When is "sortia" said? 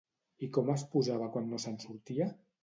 1.85-2.29